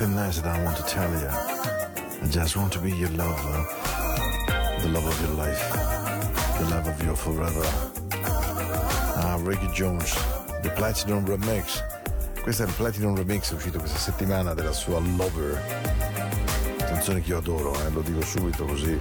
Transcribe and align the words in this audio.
Something 0.00 0.16
nice 0.16 0.40
that 0.40 0.58
I 0.58 0.64
want 0.64 0.78
to 0.78 0.82
tell 0.84 1.10
you. 1.10 1.28
I 1.28 2.26
just 2.30 2.56
want 2.56 2.72
to 2.72 2.78
be 2.78 2.90
your 2.90 3.10
lover. 3.10 3.66
The 4.80 4.88
love 4.88 5.04
of 5.04 5.20
your 5.20 5.36
life. 5.36 5.60
The 6.58 6.64
love 6.70 6.88
of 6.88 7.02
your 7.04 7.14
forever. 7.14 7.66
Ah, 9.20 9.36
Ricky 9.42 9.66
Jones, 9.74 10.14
The 10.62 10.70
Platinum 10.70 11.26
Remix. 11.26 11.84
Questo 12.42 12.62
è 12.62 12.66
il 12.66 12.72
Platinum 12.72 13.14
Remix 13.14 13.50
uscito 13.50 13.78
questa 13.78 13.98
settimana 13.98 14.54
della 14.54 14.72
sua 14.72 15.00
Lover. 15.00 15.62
Canzone 16.78 17.20
che 17.20 17.28
io 17.28 17.36
adoro, 17.36 17.74
eh, 17.84 17.90
lo 17.90 18.00
dico 18.00 18.22
subito 18.22 18.64
così 18.64 18.96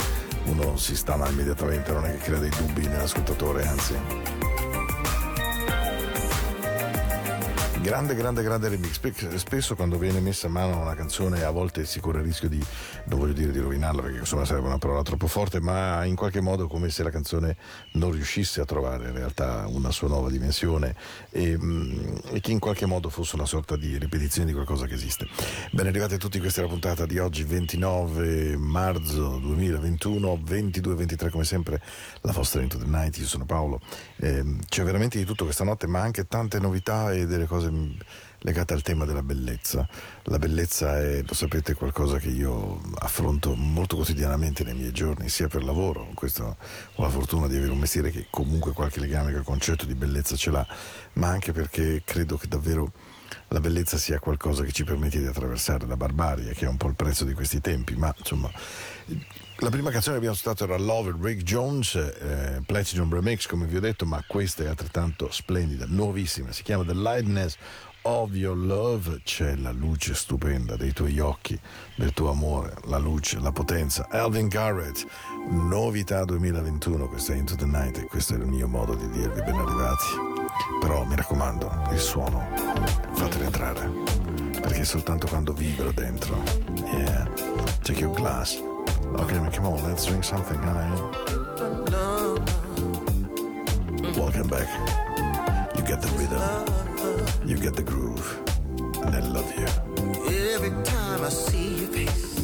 uno 0.48 0.75
si 0.75 0.98
stana 0.98 1.30
immediatamente, 1.30 1.94
non 1.94 2.04
è 2.04 2.12
che 2.12 2.25
crea 2.25 2.40
dei 2.40 2.50
dubbi 2.50 2.86
nell'ascoltatore, 2.86 3.66
anzi. 3.66 4.38
Grande, 7.81 8.14
grande, 8.14 8.44
grande 8.44 8.68
remix. 8.68 8.92
Spe- 8.92 9.38
Spesso 9.38 9.76
quando 9.76 9.98
viene 9.98 10.20
messa 10.20 10.48
a 10.48 10.50
mano 10.50 10.81
una 10.81 10.96
canzone 10.96 11.44
a 11.44 11.50
volte 11.50 11.86
si 11.86 12.00
corre 12.00 12.20
il 12.20 12.26
rischio 12.26 12.50
di, 12.50 12.64
voglio 13.19 13.33
dire 13.33 13.51
di 13.51 13.60
rovinarla 13.60 14.01
perché 14.01 14.19
insomma 14.19 14.45
sarebbe 14.45 14.68
una 14.68 14.77
parola 14.77 15.04
troppo 15.04 15.27
forte, 15.27 15.60
ma 15.60 16.06
in 16.06 16.16
qualche 16.16 16.39
modo 16.42 16.68
come 16.68 16.89
se 16.89 17.04
la 17.04 17.10
canzone 17.10 17.57
non 17.94 18.12
riuscisse 18.12 18.62
a 18.62 18.66
trovare 18.66 19.10
in 19.10 19.13
realtà 19.13 19.66
una 19.68 19.92
sua 19.92 20.07
nuova 20.07 20.30
dimensione 20.30 20.95
e, 21.30 21.57
mm, 21.57 22.16
e 22.31 22.39
che 22.39 22.51
in 22.51 22.60
qualche 22.60 22.86
modo 22.86 23.10
fosse 23.10 23.36
una 23.36 23.45
sorta 23.45 23.75
di 23.75 23.98
ripetizione 23.98 24.48
di 24.48 24.54
qualcosa 24.54 24.86
che 24.86 24.94
esiste. 24.94 25.27
Bene, 25.71 25.89
arrivati 25.89 26.18
tutti, 26.18 26.39
questa 26.39 26.62
è 26.62 26.63
la 26.63 26.69
puntata 26.69 27.06
di 27.06 27.19
oggi, 27.19 27.44
29 27.44 28.57
marzo 28.57 29.38
2021, 29.38 30.42
22-23 30.45 31.30
come 31.30 31.44
sempre, 31.44 31.81
la 32.22 32.31
vostra 32.31 32.62
Into 32.62 32.77
the 32.77 32.86
Night, 32.86 33.18
io 33.18 33.27
sono 33.27 33.45
Paolo. 33.45 33.81
Ehm, 34.18 34.62
c'è 34.68 34.83
veramente 34.83 35.18
di 35.18 35.25
tutto 35.25 35.44
questa 35.44 35.65
notte, 35.65 35.88
ma 35.88 36.00
anche 36.00 36.25
tante 36.25 36.60
novità 36.60 37.12
e 37.12 37.25
delle 37.25 37.45
cose 37.45 37.69
mm, 37.69 37.92
legata 38.39 38.74
al 38.74 38.81
tema 38.81 39.06
della 39.06 39.24
bellezza. 39.24 39.88
La 40.24 40.38
bellezza 40.38 41.00
è, 41.00 41.24
lo 41.25 41.33
sapete, 41.33 41.74
qualcosa 41.74 42.18
che 42.18 42.30
io 42.30 42.81
affronto 43.00 43.56
molto 43.56 43.95
quotidianamente 43.95 44.63
nei 44.63 44.75
miei 44.75 44.91
giorni, 44.91 45.30
sia 45.30 45.47
per 45.47 45.63
lavoro, 45.63 46.09
questo, 46.13 46.57
ho 46.95 47.01
la 47.01 47.09
fortuna 47.09 47.47
di 47.47 47.57
avere 47.57 47.71
un 47.71 47.80
mestiere 47.80 48.12
che 48.12 48.27
comunque 48.30 48.74
qualche 48.74 49.00
legame 49.00 49.33
col 49.33 49.44
concetto 49.44 49.86
di 49.86 49.95
bellezza 49.95 50.36
ce 50.36 50.51
l'ha, 50.51 50.65
ma 51.13 51.27
anche 51.27 51.51
perché 51.51 52.01
credo 52.06 52.38
che 52.38 52.47
davvero 52.47 52.91
la 53.50 53.59
bellezza 53.59 53.97
sia 53.97 54.19
qualcosa 54.19 54.63
che 54.63 54.71
ci 54.71 54.83
permette 54.83 55.19
di 55.19 55.25
attraversare 55.25 55.86
la 55.86 55.97
barbarie, 55.97 56.53
che 56.53 56.65
è 56.65 56.69
un 56.69 56.77
po' 56.77 56.88
il 56.88 56.95
prezzo 56.95 57.25
di 57.25 57.33
questi 57.33 57.62
tempi, 57.62 57.95
ma 57.95 58.13
insomma... 58.18 58.51
La 59.62 59.69
prima 59.69 59.91
canzone 59.91 60.13
che 60.13 60.19
abbiamo 60.25 60.36
ascoltato 60.36 60.63
era 60.63 60.81
Love 60.81 61.18
Rick 61.19 61.44
Jones, 61.44 61.95
eh, 61.95 62.62
Platinum 62.65 63.13
Remix 63.13 63.45
come 63.45 63.65
vi 63.65 63.75
ho 63.75 63.81
detto, 63.81 64.06
ma 64.06 64.24
questa 64.25 64.63
è 64.63 64.68
altrettanto 64.68 65.30
splendida, 65.31 65.83
nuovissima, 65.86 66.53
si 66.53 66.63
chiama 66.63 66.86
The 66.86 66.94
Lightness 66.94 67.57
of 68.10 68.34
Your 68.34 68.58
Love, 68.58 69.22
c'è 69.24 69.56
la 69.56 69.72
luce 69.72 70.16
stupenda 70.16 70.76
dei 70.76 70.94
tuoi 70.94 71.20
occhi, 71.20 71.58
del 71.96 72.12
tuo 72.12 72.32
amore, 72.32 72.74
la 72.86 72.98
luce, 72.98 73.40
la 73.40 73.52
potenza. 73.52 74.08
Alvin 74.10 74.48
Garrett, 74.48 75.06
novità 75.50 76.26
2021, 76.26 77.08
questa 77.08 77.34
è 77.34 77.36
Into 77.36 77.56
the 77.56 77.66
Night 77.66 78.00
e 78.00 78.06
questo 78.06 78.34
è 78.34 78.38
il 78.38 78.48
mio 78.48 78.68
modo 78.68 78.96
di 78.96 79.08
dirvi 79.12 79.42
ben 79.44 79.54
arrivati. 79.54 80.06
Però 80.80 81.04
mi 81.06 81.16
raccomando, 81.16 81.72
il 81.92 82.00
suono, 82.00 82.48
fatelo 83.14 83.44
entrare, 83.44 83.88
perché 84.60 84.84
soltanto 84.86 85.28
quando 85.28 85.54
vibro 85.54 85.92
dentro, 85.92 86.42
yeah, 86.92 87.30
check 87.82 88.00
your 88.00 88.14
glass. 88.16 88.60
Okay, 89.18 89.38
come 89.56 89.68
on, 89.68 89.88
let's 89.88 90.06
drink 90.06 90.24
something, 90.24 90.60
honey. 90.64 91.00
Welcome 94.18 94.48
back. 94.48 94.68
You 95.76 95.84
get 95.84 96.02
the 96.02 96.10
rhythm, 96.18 96.88
you 97.46 97.58
get 97.58 97.76
the 97.76 97.84
groove, 97.84 98.40
and 99.04 99.16
I 99.16 99.20
love 99.20 99.52
you. 99.58 99.66
Every 100.54 100.72
time 100.84 101.24
I 101.24 101.30
see 101.30 101.76
your 101.80 101.90
face, 101.90 102.36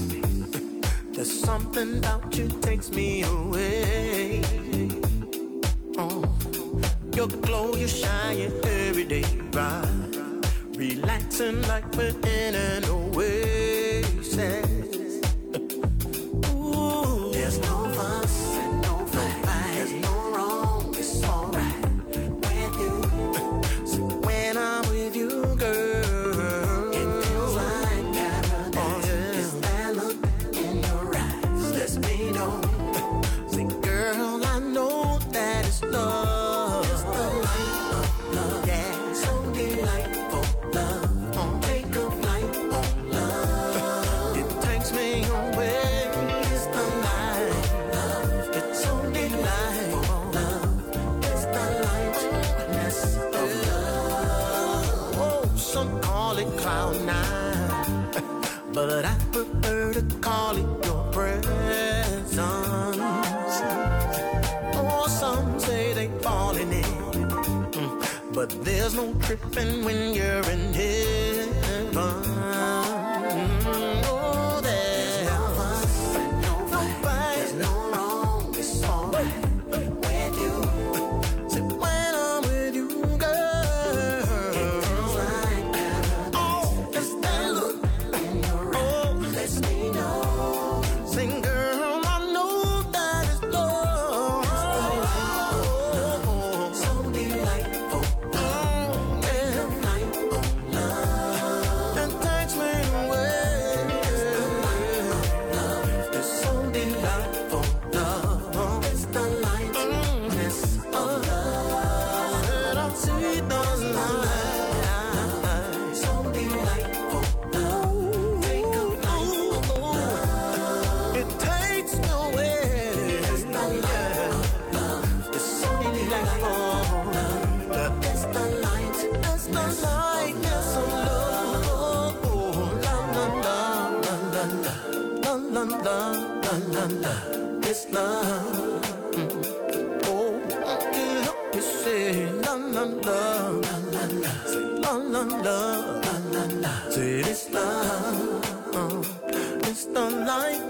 there's 1.12 1.40
something 1.40 1.98
about 2.00 2.36
you 2.38 2.48
takes 2.62 2.90
me 2.92 3.24
away. 3.24 4.42
Oh, 5.98 6.24
your 7.14 7.28
glow, 7.28 7.76
you 7.76 7.88
shine 7.88 8.52
every 8.64 9.06
day, 9.06 9.26
right? 9.52 9.88
Relaxing 10.76 11.62
like 11.68 11.86
we're 11.96 12.10
in 12.10 12.56
an 12.56 12.86
oasis. 12.86 14.95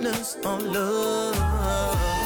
darkness 0.01 0.37
on 0.43 0.73
love. 0.73 2.24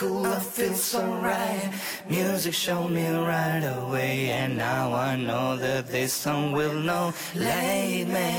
Cool, 0.00 0.24
I 0.24 0.40
feel 0.40 0.72
so 0.72 1.02
right. 1.16 1.70
Music 2.08 2.54
showed 2.54 2.88
me 2.88 3.06
right 3.10 3.64
away, 3.80 4.30
and 4.30 4.56
now 4.56 4.94
I 4.94 5.14
know 5.14 5.56
that 5.58 5.88
this 5.88 6.14
song 6.14 6.52
will 6.52 6.72
know. 6.72 7.12
Lead 7.34 8.08
me 8.08 8.32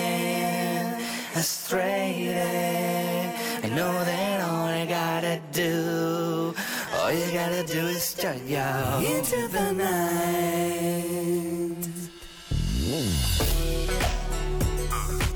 astray. 1.35 2.33
I 3.63 3.69
know 3.77 3.93
that 4.09 4.41
all 4.41 4.65
I 4.65 4.85
gotta 4.87 5.39
do, 5.51 6.55
all 6.95 7.11
you 7.11 7.31
gotta 7.31 7.63
do 7.63 7.85
is 7.95 8.01
start 8.01 8.41
out 8.53 9.03
into 9.03 9.47
the 9.55 9.71
night. 9.83 9.91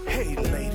Hey, 0.07 0.35
ladies. 0.35 0.74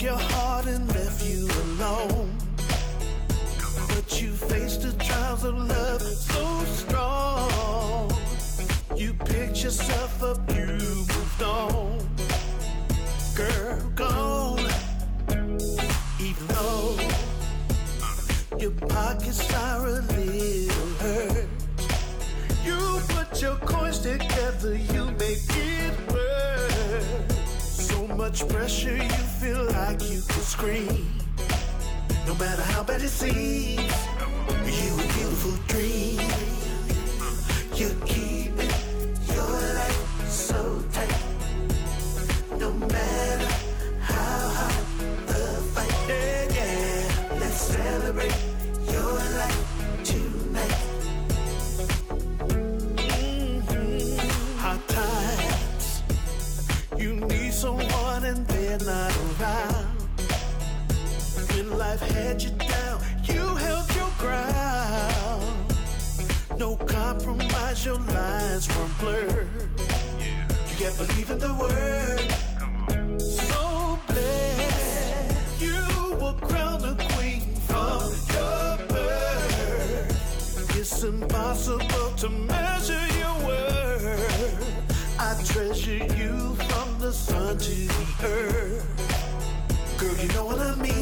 Broke 0.00 0.10
your 0.10 0.18
heart 0.32 0.66
and 0.66 0.86
left 0.88 1.24
you 1.24 1.48
alone. 1.62 2.36
But 3.88 4.20
you 4.20 4.32
faced 4.32 4.82
the 4.82 4.92
trials 5.04 5.44
of 5.44 5.56
love 5.56 6.02
so 6.02 6.64
strong. 6.64 8.12
You 8.96 9.14
picked 9.14 9.62
yourself 9.62 10.22
up, 10.22 10.38
you 10.54 10.66
moved 10.66 11.42
on. 11.42 11.98
Girl, 13.34 13.90
gone. 13.94 14.68
Even 16.20 16.46
though 16.48 16.98
your 18.58 18.72
pockets 18.88 19.52
are 19.54 19.86
a 19.86 20.00
little 20.00 20.88
hurt. 21.00 21.48
You 22.64 23.00
put 23.08 23.42
your 23.42 23.56
coins 23.56 23.98
together, 23.98 24.76
you 24.76 25.04
make 25.12 25.44
it 25.48 25.94
work. 26.12 27.32
So 27.58 28.06
much 28.08 28.48
pressure, 28.48 28.96
you 28.96 29.29
feel 29.40 29.64
like 29.72 30.02
you 30.02 30.20
could 30.20 30.44
scream. 30.44 31.06
No 32.26 32.34
matter 32.34 32.60
how 32.60 32.82
bad 32.82 33.00
it 33.00 33.08
seems, 33.08 34.09
your 67.84 67.98
lines 67.98 68.68
weren't 68.76 68.98
blurred. 68.98 69.48
You 70.68 70.76
kept 70.76 70.98
believing 70.98 71.38
the 71.38 71.54
word. 71.54 72.20
So 73.20 73.98
blessed, 74.06 75.62
you 75.62 75.80
were 76.20 76.34
crowned 76.46 76.84
a 76.84 76.94
queen 77.14 77.54
from 77.68 78.02
your 78.34 78.76
birth. 78.88 80.76
It's 80.76 81.02
impossible 81.02 82.10
to 82.18 82.28
measure 82.28 83.06
your 83.18 83.46
worth. 83.46 85.18
I 85.18 85.42
treasure 85.44 86.04
you 86.16 86.54
from 86.68 86.98
the 86.98 87.12
sun 87.12 87.56
to 87.56 87.70
the 87.70 88.06
earth. 88.24 88.86
Girl, 89.98 90.16
you 90.16 90.28
know 90.34 90.44
what 90.44 90.58
I 90.58 90.74
mean. 90.76 90.99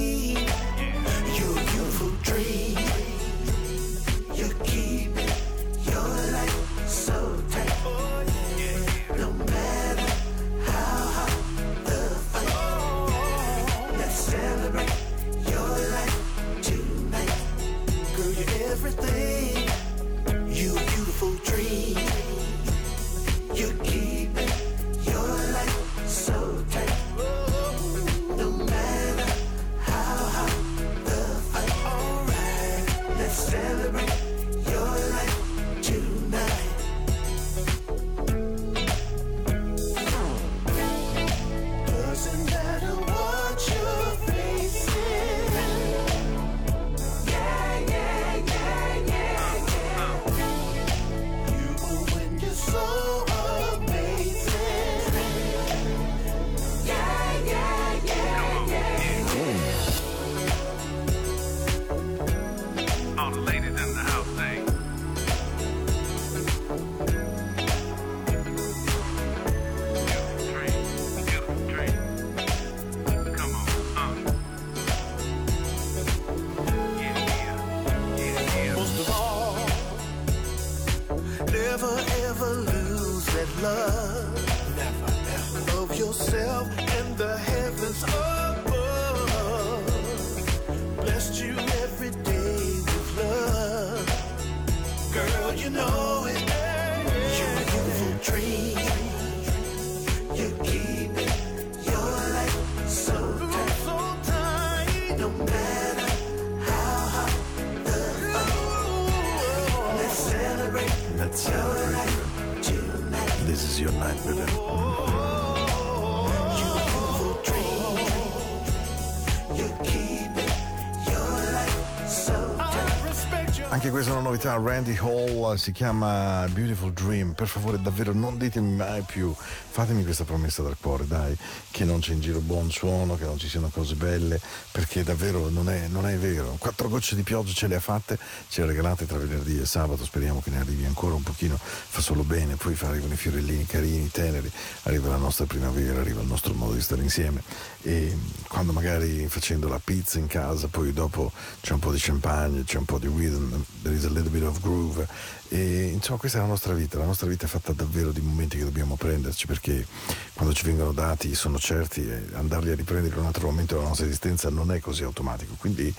Novità, 124.29 124.61
Randy 124.63 124.95
Hall 124.99 125.55
si 125.55 125.73
chiama 125.73 126.47
Beautiful 126.53 126.93
Dream. 126.93 127.33
Per 127.33 127.47
favore, 127.47 127.81
davvero 127.81 128.13
non 128.13 128.37
ditemi 128.37 128.75
mai 128.75 129.01
più, 129.01 129.35
fatemi 129.35 130.05
questa 130.05 130.25
promessa 130.25 130.63
dal 130.63 130.77
cuore, 130.79 131.07
dai, 131.07 131.35
che 131.79 131.85
non 131.85 132.01
c'è 132.01 132.13
in 132.13 132.21
giro 132.21 132.41
buon 132.41 132.73
suono, 132.73 133.17
che 133.17 133.23
non 133.23 133.39
ci 133.39 133.49
siano 133.49 133.69
cose 133.69 133.95
belle, 133.95 134.41
perché 134.73 135.05
davvero 135.05 135.49
non 135.49 135.71
è, 135.71 135.87
non 135.87 136.09
è 136.09 136.17
vero. 136.17 136.57
Quattro 136.59 136.89
gocce 136.89 137.15
di 137.15 137.23
pioggia 137.23 137.53
ce 137.53 137.69
le 137.69 137.77
ha 137.77 137.81
fatte, 137.81 138.19
ce 138.49 138.63
le 138.63 138.67
ha 138.67 138.71
regalate 138.71 139.07
tra 139.07 139.17
venerdì 139.17 139.61
e 139.61 139.65
sabato, 139.65 140.05
speriamo 140.05 140.41
che 140.41 140.51
ne 140.51 140.59
arrivi 140.59 140.85
ancora 140.87 141.15
un 141.15 141.23
pochino, 141.23 141.57
fa 141.57 142.01
solo 142.01 142.25
bene, 142.25 142.57
poi 142.57 142.77
arrivano 142.81 143.13
i 143.13 143.17
fiorellini 143.17 143.65
carini, 143.65 144.11
teneri, 144.11 144.51
arriva 144.83 145.09
la 145.11 145.19
nostra 145.19 145.47
primavera, 145.47 146.01
arriva 146.01 146.21
il 146.21 146.27
nostro 146.27 146.53
modo 146.53 146.73
di 146.73 146.81
stare 146.81 147.03
insieme 147.03 147.45
e 147.83 148.17
quando 148.49 148.73
magari 148.73 149.29
facendo 149.29 149.69
la 149.69 149.81
pizza 149.83 150.19
in 150.19 150.27
casa, 150.27 150.67
poi 150.67 150.93
dopo 150.93 151.31
c'è 151.61 151.75
un 151.75 151.79
po' 151.79 151.93
di 151.93 151.99
champagne, 152.01 152.65
c'è 152.65 152.79
un 152.79 152.87
po' 152.87 152.99
di 152.99 153.07
rhythm, 153.07 153.65
there 153.83 153.95
is 153.95 154.05
a 154.05 154.11
little 154.11 154.31
bit 154.31 154.43
of 154.43 154.61
groove 154.61 155.07
e 155.50 155.90
insomma 155.95 156.19
questa 156.19 156.38
è 156.38 156.40
la 156.43 156.47
nostra 156.47 156.75
vita, 156.75 156.99
la 156.99 157.07
nostra 157.07 157.26
vita 157.26 157.47
è 157.47 157.49
fatta 157.49 157.73
davvero 157.73 158.11
di 158.12 158.21
momenti 158.21 158.59
che 158.59 158.64
dobbiamo 158.64 158.97
prenderci 158.97 159.47
perché 159.47 159.87
quando 160.35 160.55
ci 160.55 160.64
vengono 160.64 160.93
dati 160.93 161.35
sono 161.35 161.59
certi 161.59 162.07
e 162.07 162.26
andarli 162.35 162.71
a 162.71 162.75
riprendere 162.75 163.14
in 163.14 163.21
un 163.21 163.26
altro 163.26 163.47
momento 163.47 163.75
della 163.75 163.88
nostra 163.88 164.07
esistenza 164.07 164.50
non 164.50 164.71
è 164.73 164.81
così 164.81 165.05
automatico, 165.05 165.55
quindi 165.59 165.93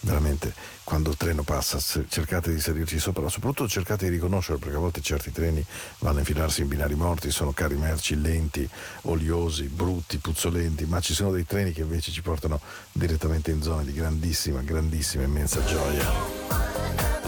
veramente 0.00 0.52
quando 0.82 1.10
il 1.10 1.16
treno 1.16 1.42
passa 1.42 1.78
cercate 2.08 2.52
di 2.52 2.60
salirci 2.60 2.98
sopra, 2.98 3.22
ma 3.22 3.28
soprattutto 3.28 3.68
cercate 3.68 4.06
di 4.06 4.12
riconoscerlo 4.12 4.58
perché 4.58 4.76
a 4.76 4.80
volte 4.80 5.00
certi 5.00 5.30
treni 5.30 5.64
vanno 6.00 6.16
a 6.16 6.20
infilarsi 6.20 6.62
in 6.62 6.68
binari 6.68 6.94
morti, 6.94 7.30
sono 7.30 7.52
carri 7.52 7.76
merci 7.76 8.20
lenti, 8.20 8.68
oliosi, 9.02 9.64
brutti, 9.64 10.18
puzzolenti, 10.18 10.84
ma 10.84 11.00
ci 11.00 11.14
sono 11.14 11.30
dei 11.30 11.46
treni 11.46 11.72
che 11.72 11.82
invece 11.82 12.10
ci 12.10 12.22
portano 12.22 12.60
direttamente 12.92 13.50
in 13.50 13.62
zone 13.62 13.84
di 13.84 13.92
grandissima, 13.92 14.62
grandissima, 14.62 15.24
immensa 15.24 15.64
gioia. 15.64 17.25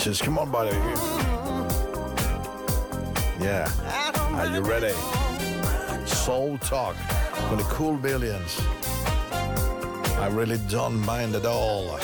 Just 0.00 0.22
come 0.22 0.38
on, 0.38 0.50
buddy. 0.50 0.74
Yeah. 3.38 3.70
Are 4.32 4.46
you 4.46 4.62
ready? 4.62 4.94
Soul 6.06 6.56
Talk 6.56 6.96
with 7.50 7.58
the 7.58 7.66
Cool 7.68 7.98
Billions. 7.98 8.58
I 10.18 10.28
really 10.32 10.56
don't 10.70 10.98
mind 11.04 11.34
at 11.34 11.44
all. 11.44 11.98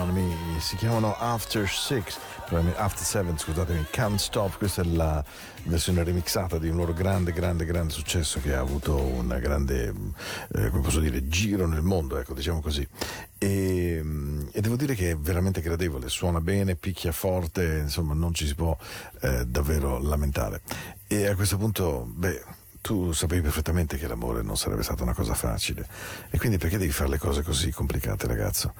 On 0.00 0.10
me. 0.10 0.60
Si 0.60 0.74
chiamano 0.76 1.14
After 1.16 1.68
Six, 1.68 2.18
After 2.76 3.04
Seven, 3.04 3.38
scusatemi, 3.38 3.86
Can't 3.90 4.18
Stop. 4.18 4.58
Questa 4.58 4.82
è 4.82 4.84
la 4.84 5.24
versione 5.64 6.02
remixata 6.02 6.58
di 6.58 6.68
un 6.68 6.76
loro 6.76 6.92
grande, 6.92 7.32
grande, 7.32 7.64
grande 7.64 7.92
successo 7.92 8.40
che 8.40 8.54
ha 8.54 8.60
avuto 8.60 8.96
un 8.96 9.28
grande, 9.40 9.94
eh, 10.54 10.70
come 10.70 10.82
posso 10.82 10.98
dire, 10.98 11.28
giro 11.28 11.66
nel 11.66 11.82
mondo, 11.82 12.18
ecco, 12.18 12.34
diciamo 12.34 12.60
così. 12.60 12.86
E, 13.38 14.02
e, 14.50 14.60
devo 14.60 14.76
dire 14.76 14.94
che 14.94 15.12
è 15.12 15.16
veramente 15.16 15.60
gradevole, 15.60 16.08
suona 16.08 16.40
bene, 16.40 16.74
picchia 16.74 17.12
forte, 17.12 17.78
insomma, 17.82 18.14
non 18.14 18.34
ci 18.34 18.46
si 18.46 18.54
può 18.54 18.76
eh, 19.20 19.46
davvero 19.46 19.98
lamentare. 20.00 20.62
E 21.06 21.28
a 21.28 21.34
questo 21.36 21.56
punto, 21.56 22.06
beh 22.08 22.62
tu 22.84 23.12
sapevi 23.12 23.40
perfettamente 23.40 23.96
che 23.96 24.06
l'amore 24.06 24.42
non 24.42 24.58
sarebbe 24.58 24.82
stata 24.82 25.04
una 25.04 25.14
cosa 25.14 25.32
facile 25.32 25.88
e 26.28 26.36
quindi 26.36 26.58
perché 26.58 26.76
devi 26.76 26.92
fare 26.92 27.08
le 27.08 27.16
cose 27.16 27.42
così 27.42 27.70
complicate 27.70 28.26
ragazzo? 28.26 28.74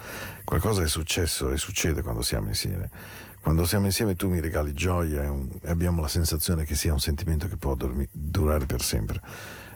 Qualcosa 0.44 0.82
è 0.82 0.88
successo 0.88 1.50
e 1.50 1.56
succede 1.56 2.02
quando 2.02 2.20
siamo 2.20 2.48
insieme. 2.48 2.90
Quando 3.40 3.64
siamo 3.64 3.86
insieme 3.86 4.14
tu 4.14 4.28
mi 4.28 4.40
regali 4.40 4.74
gioia 4.74 5.22
e, 5.22 5.28
un, 5.28 5.48
e 5.62 5.70
abbiamo 5.70 6.02
la 6.02 6.08
sensazione 6.08 6.66
che 6.66 6.74
sia 6.74 6.92
un 6.92 7.00
sentimento 7.00 7.48
che 7.48 7.56
può 7.56 7.74
dormi, 7.74 8.06
durare 8.12 8.66
per 8.66 8.82
sempre 8.82 9.22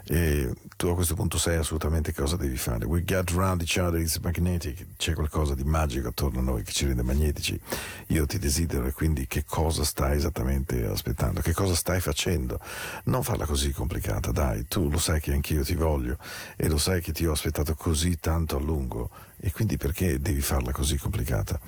e 0.08 0.50
tu 0.76 0.88
a 0.88 0.94
questo 0.94 1.14
punto 1.14 1.36
sai 1.36 1.56
assolutamente 1.56 2.14
cosa 2.14 2.36
devi 2.36 2.56
fare. 2.56 2.86
We 2.86 3.04
get 3.04 3.30
around 3.32 3.60
each 3.60 3.76
other, 3.76 4.00
it's 4.00 4.18
magnetic, 4.18 4.96
c'è 4.96 5.12
qualcosa 5.12 5.54
di 5.54 5.64
magico 5.64 6.08
attorno 6.08 6.38
a 6.38 6.42
noi 6.42 6.62
che 6.62 6.72
ci 6.72 6.86
rende 6.86 7.02
magnetici. 7.02 7.60
Io 8.08 8.24
ti 8.24 8.38
desidero 8.38 8.86
e 8.86 8.92
quindi 8.92 9.26
che 9.26 9.44
cosa 9.44 9.84
stai 9.84 10.16
esattamente 10.16 10.86
aspettando? 10.86 11.40
Che 11.40 11.52
cosa 11.52 11.74
stai 11.74 12.00
facendo? 12.00 12.58
Non 13.04 13.22
farla 13.22 13.44
così 13.44 13.72
complicata, 13.72 14.30
dai, 14.32 14.66
tu 14.66 14.88
lo 14.88 14.98
sai 14.98 15.20
che 15.20 15.32
anch'io 15.32 15.62
ti 15.62 15.74
voglio 15.74 16.16
e 16.56 16.68
lo 16.68 16.78
sai 16.78 17.02
che 17.02 17.12
ti 17.12 17.26
ho 17.26 17.32
aspettato 17.32 17.74
così 17.74 18.18
tanto 18.18 18.56
a 18.56 18.60
lungo 18.60 19.10
e 19.40 19.52
quindi 19.52 19.76
perché 19.76 20.20
devi 20.20 20.40
farla 20.40 20.72
così 20.72 20.96
complicata? 20.96 21.60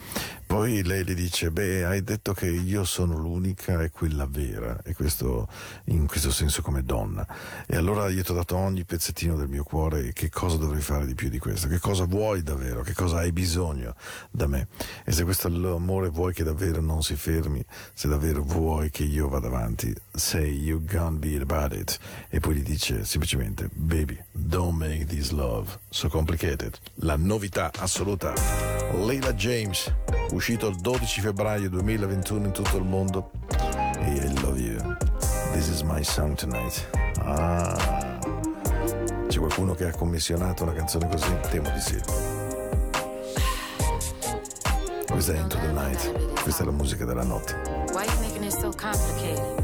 Poi 0.50 0.82
lei 0.82 1.04
le 1.04 1.14
dice, 1.14 1.52
beh, 1.52 1.84
hai 1.84 2.02
detto 2.02 2.32
che 2.32 2.46
io 2.46 2.82
sono 2.82 3.16
l'unica 3.16 3.80
e 3.84 3.90
quella 3.90 4.26
vera, 4.26 4.80
e 4.82 4.94
questo 4.94 5.46
in 5.84 6.08
questo 6.08 6.32
senso 6.32 6.60
come 6.60 6.82
donna. 6.82 7.24
E 7.68 7.76
allora 7.76 8.08
io 8.08 8.24
ti 8.24 8.32
ho 8.32 8.34
dato 8.34 8.56
ogni 8.56 8.84
pezzettino 8.84 9.36
del 9.36 9.46
mio 9.46 9.62
cuore 9.62 10.12
che 10.12 10.28
cosa 10.28 10.56
dovrei 10.56 10.80
fare 10.82 11.06
di 11.06 11.14
più 11.14 11.28
di 11.28 11.38
questo? 11.38 11.68
Che 11.68 11.78
cosa 11.78 12.04
vuoi 12.04 12.42
davvero? 12.42 12.82
Che 12.82 12.94
cosa 12.94 13.18
hai 13.18 13.30
bisogno 13.30 13.94
da 14.32 14.48
me? 14.48 14.66
E 15.04 15.12
se 15.12 15.22
questo 15.22 15.46
è 15.46 15.50
l'amore 15.52 16.08
vuoi 16.08 16.34
che 16.34 16.42
davvero 16.42 16.80
non 16.80 17.04
si 17.04 17.14
fermi, 17.14 17.64
se 17.94 18.08
davvero 18.08 18.42
vuoi 18.42 18.90
che 18.90 19.04
io 19.04 19.28
vada 19.28 19.46
avanti, 19.46 19.94
say 20.12 20.50
you 20.50 20.84
gonna 20.84 21.16
be 21.16 21.38
about 21.40 21.72
it. 21.74 21.96
E 22.28 22.40
poi 22.40 22.56
gli 22.56 22.64
dice 22.64 23.04
semplicemente, 23.04 23.70
baby, 23.72 24.18
don't 24.32 24.76
make 24.76 25.06
this 25.06 25.30
love 25.30 25.78
so 25.90 26.08
complicated. 26.08 26.76
La 26.94 27.14
novità 27.14 27.70
assoluta. 27.78 28.34
Leila 28.92 29.32
James, 29.34 29.94
uscito 30.40 30.68
il 30.68 30.76
12 30.76 31.20
febbraio 31.20 31.68
2021 31.68 32.46
in 32.46 32.53
tutto 32.53 32.79
il 32.79 32.85
mondo. 32.85 33.31
E 33.98 34.14
I 34.14 34.40
love 34.40 34.59
you. 34.59 34.96
This 35.53 35.68
is 35.68 35.83
my 35.83 36.03
song 36.03 36.35
tonight. 36.35 36.88
Ah. 37.22 38.18
C'è 39.29 39.38
qualcuno 39.38 39.74
che 39.74 39.85
ha 39.85 39.90
commissionato 39.92 40.62
una 40.62 40.72
canzone 40.72 41.09
così? 41.09 41.31
Temo 41.50 41.68
di 41.68 41.81
sì. 41.81 42.00
Questa 45.11 45.35
è 45.35 45.38
Into 45.38 45.59
the 45.59 45.72
Night. 45.72 46.40
Questa 46.40 46.62
è 46.62 46.64
la 46.64 46.72
musica 46.72 47.05
della 47.05 47.24
notte. 47.24 47.55
Why 47.92 48.07
you 48.07 48.20
making 48.20 48.44
it 48.44 48.53
so 48.53 48.70
complicated? 48.70 49.60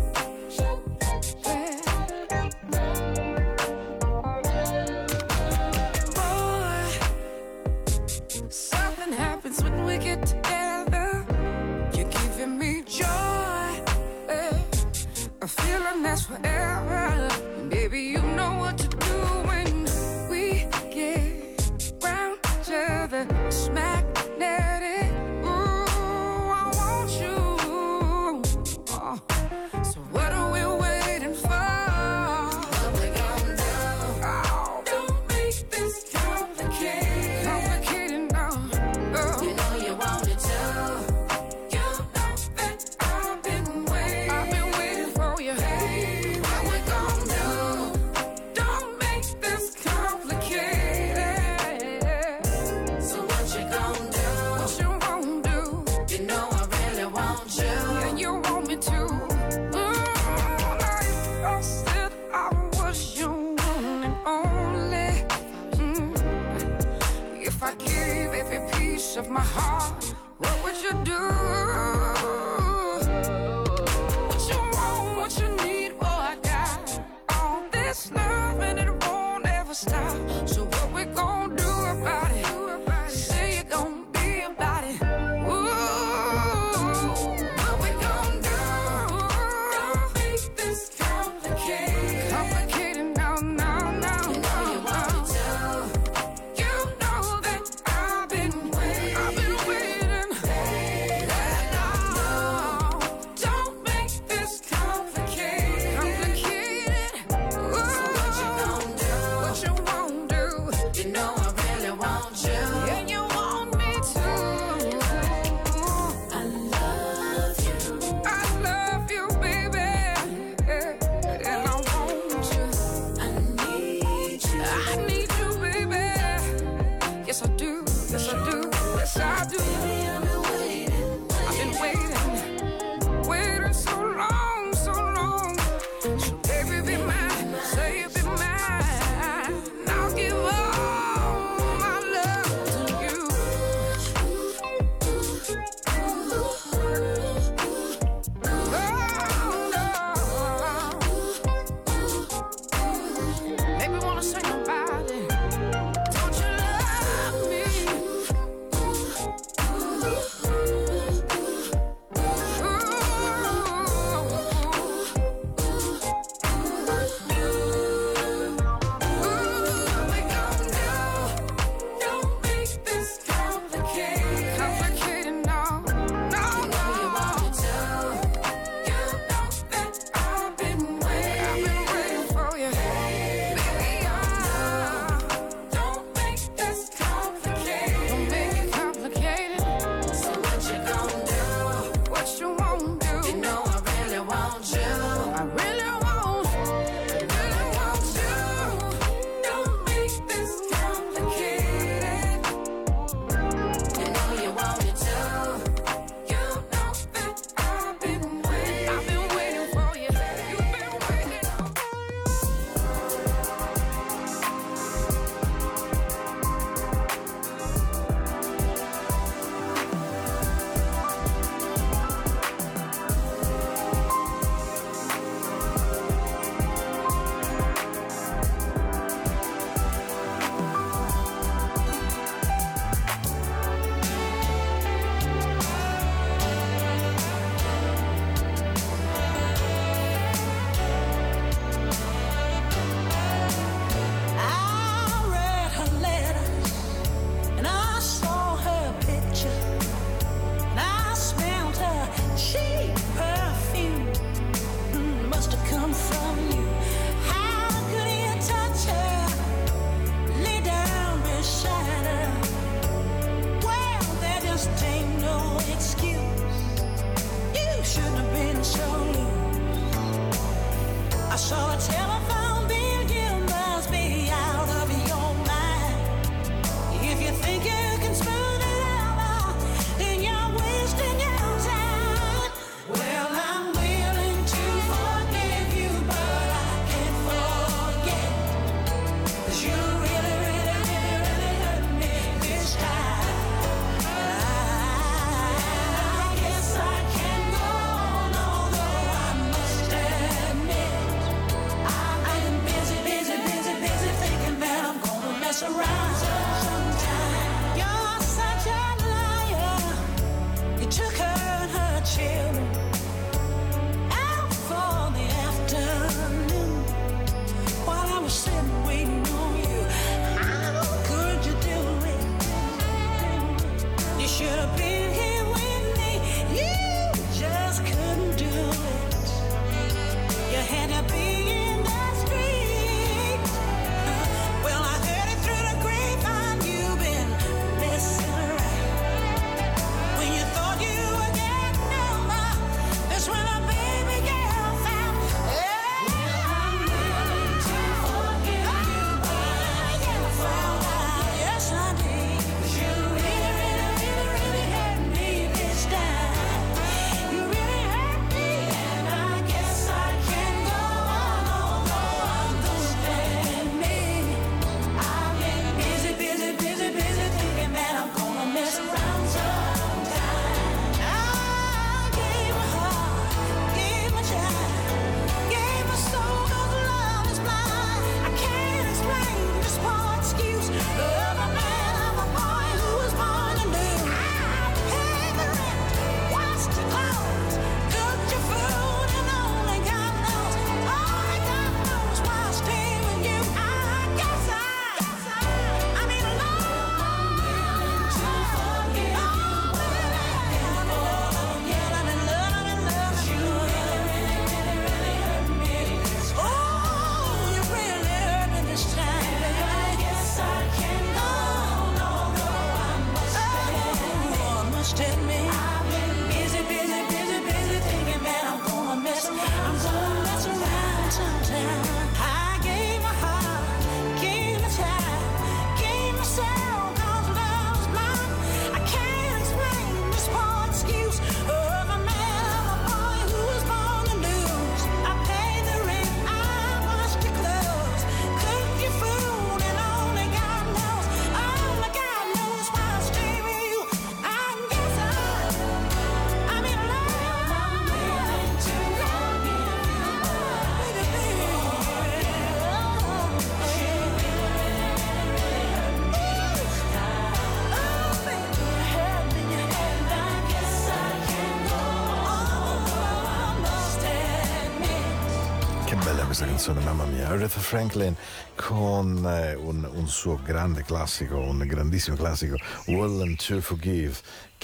Canzone, 466.66 466.80
mamma 466.80 467.04
mia. 467.04 467.28
Aretha 467.28 467.60
Franklin 467.60 468.16
con 468.56 469.24
eh, 469.24 469.54
un, 469.54 469.88
un 469.94 470.08
suo 470.08 470.40
grande 470.42 470.82
classico, 470.82 471.38
un 471.38 471.58
grandissimo 471.58 472.16
classico, 472.16 472.56
Willing 472.86 473.36
to 473.36 473.60
Forgive, 473.60 474.16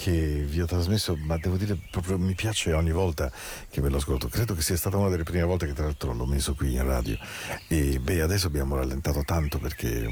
che 0.03 0.43
vi 0.45 0.59
ho 0.59 0.65
trasmesso, 0.65 1.15
ma 1.15 1.37
devo 1.37 1.55
dire 1.55 1.77
proprio 1.89 2.17
mi 2.17 2.33
piace 2.33 2.73
ogni 2.73 2.91
volta 2.91 3.31
che 3.69 3.79
ve 3.79 3.87
lo 3.87 3.95
ascolto. 3.95 4.27
Credo 4.27 4.53
che 4.53 4.61
sia 4.61 4.75
stata 4.75 4.97
una 4.97 5.07
delle 5.07 5.23
prime 5.23 5.43
volte 5.43 5.65
che 5.65 5.71
tra 5.71 5.85
l'altro 5.85 6.11
l'ho 6.11 6.25
messo 6.25 6.55
qui 6.55 6.73
in 6.73 6.83
radio. 6.83 7.17
E 7.69 7.99
beh, 8.01 8.19
adesso 8.19 8.47
abbiamo 8.47 8.75
rallentato 8.75 9.23
tanto 9.23 9.59
perché, 9.59 10.09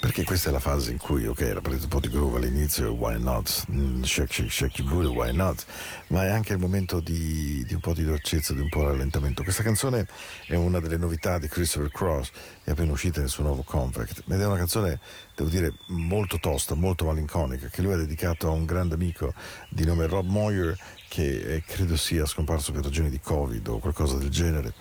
perché 0.00 0.24
questa 0.24 0.48
è 0.48 0.52
la 0.52 0.58
fase 0.58 0.90
in 0.92 0.96
cui, 0.96 1.26
ok, 1.26 1.40
era 1.42 1.60
preso 1.60 1.82
un 1.82 1.90
po' 1.90 2.00
di 2.00 2.08
groove 2.08 2.38
all'inizio, 2.38 2.92
why 2.92 3.20
not? 3.20 3.66
Mm, 3.70 4.04
shake, 4.04 4.32
shake, 4.32 4.50
shake 4.50 4.80
your 4.80 4.90
booty, 4.90 5.14
why 5.14 5.30
not? 5.36 5.62
Ma 6.06 6.24
è 6.24 6.28
anche 6.30 6.54
il 6.54 6.58
momento 6.58 7.00
di, 7.00 7.62
di 7.66 7.74
un 7.74 7.80
po' 7.80 7.92
di 7.92 8.04
dolcezza, 8.04 8.54
di 8.54 8.60
un 8.60 8.70
po' 8.70 8.80
di 8.80 8.86
rallentamento. 8.86 9.42
Questa 9.42 9.62
canzone 9.62 10.06
è 10.46 10.54
una 10.54 10.80
delle 10.80 10.96
novità 10.96 11.38
di 11.38 11.48
Christopher 11.48 11.90
Cross, 11.90 12.30
è 12.64 12.70
appena 12.70 12.92
uscita 12.92 13.20
nel 13.20 13.28
suo 13.28 13.42
nuovo 13.42 13.62
compact, 13.62 14.22
ed 14.26 14.40
è 14.40 14.46
una 14.46 14.56
canzone, 14.56 14.98
devo 15.36 15.50
dire, 15.50 15.74
molto 15.88 16.38
tosta, 16.38 16.74
molto 16.74 17.04
malinconica, 17.04 17.68
che 17.68 17.82
lui 17.82 17.92
ha 17.92 17.96
dedicato 17.96 18.48
a 18.48 18.52
un 18.52 18.64
grande 18.64 18.94
amico 18.94 19.34
di 19.68 19.84
nome 19.84 20.06
Rob 20.06 20.26
Moyer, 20.26 20.76
che 21.08 21.56
eh, 21.56 21.62
credo 21.62 21.96
sia 21.96 22.24
scomparso 22.24 22.72
per 22.72 22.82
ragioni 22.82 23.10
di 23.10 23.20
Covid 23.20 23.68
o 23.68 23.78
qualcosa 23.78 24.16
del 24.16 24.30
genere. 24.30 24.72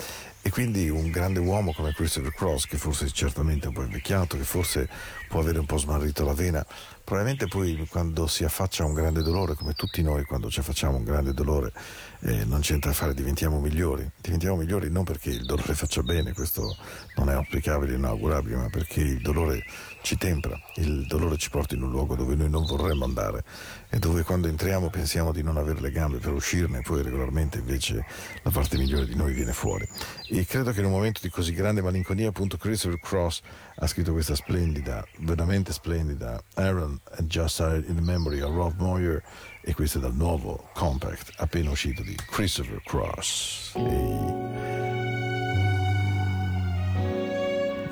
E 0.41 0.51
quindi 0.51 0.89
un 0.89 1.09
grande 1.09 1.39
uomo 1.39 1.73
come 1.73 1.91
Christopher 1.91 2.31
Cross, 2.31 2.67
che 2.67 2.77
forse 2.77 3.09
certamente 3.09 3.65
è 3.65 3.67
un 3.69 3.73
po' 3.73 3.81
invecchiato, 3.81 4.37
che 4.37 4.43
forse 4.43 4.87
può 5.27 5.39
avere 5.39 5.57
un 5.57 5.65
po' 5.65 5.77
smarrito 5.77 6.23
la 6.23 6.35
vena, 6.35 6.63
probabilmente 7.03 7.47
poi 7.47 7.87
quando 7.89 8.27
si 8.27 8.43
affaccia 8.43 8.83
a 8.83 8.85
un 8.85 8.93
grande 8.93 9.23
dolore, 9.23 9.55
come 9.55 9.73
tutti 9.73 10.03
noi 10.03 10.23
quando 10.23 10.51
ci 10.51 10.59
affacciamo 10.59 10.93
a 10.93 10.97
un 10.99 11.03
grande 11.03 11.33
dolore, 11.33 11.73
eh, 12.19 12.45
non 12.45 12.59
c'entra 12.61 12.91
a 12.91 12.93
fare, 12.93 13.15
diventiamo 13.15 13.59
migliori. 13.59 14.07
Diventiamo 14.21 14.57
migliori 14.57 14.91
non 14.91 15.03
perché 15.03 15.31
il 15.31 15.45
dolore 15.45 15.73
faccia 15.73 16.03
bene, 16.03 16.33
questo 16.33 16.77
non 17.15 17.29
è 17.29 17.33
applicabile, 17.33 17.95
inaugurabile, 17.95 18.55
ma 18.55 18.69
perché 18.69 19.01
il 19.01 19.21
dolore 19.21 19.63
ci 20.05 20.17
tempra, 20.17 20.55
il 20.75 21.07
dolore 21.07 21.35
ci 21.35 21.49
porta 21.49 21.73
in 21.73 21.81
un 21.81 21.89
luogo 21.89 22.15
dove 22.15 22.35
noi 22.35 22.47
non 22.47 22.63
vorremmo 22.63 23.05
andare 23.05 23.43
e 23.89 23.97
dove 23.97 24.21
quando 24.21 24.47
entriamo 24.47 24.91
pensiamo 24.91 25.31
di 25.31 25.41
non 25.41 25.57
avere 25.57 25.81
le 25.81 25.89
gambe 25.89 26.19
per 26.19 26.31
uscirne, 26.31 26.77
e 26.77 26.81
poi 26.83 27.01
regolarmente 27.01 27.57
invece 27.57 28.05
la 28.43 28.51
parte 28.51 28.77
migliore 28.77 29.07
di 29.07 29.15
noi 29.15 29.33
viene 29.33 29.51
fuori. 29.51 29.89
E 30.29 30.45
credo 30.45 30.71
che 30.71 30.81
in 30.81 30.85
un 30.85 30.91
momento 30.91 31.21
di 31.23 31.29
così 31.29 31.53
grande 31.53 31.81
malinconia, 31.81 32.29
appunto, 32.29 32.55
Christopher 32.57 32.99
Cross 32.99 33.41
ha 33.77 33.87
scritto 33.87 34.11
questa 34.11 34.35
splendida, 34.35 35.03
veramente 35.21 35.73
splendida, 35.73 36.39
Aaron 36.53 36.99
Just 37.23 37.59
in 37.87 37.97
Memory 37.99 38.41
of 38.41 38.53
Rob 38.53 38.77
Moyer 38.77 39.23
e 39.61 39.73
questo 39.73 39.97
è 39.97 40.01
dal 40.01 40.13
nuovo 40.13 40.69
compact 40.75 41.31
appena 41.37 41.71
uscito 41.71 42.03
di 42.03 42.15
Christopher 42.29 42.79
Cross. 42.83 43.73
E... 43.75 44.93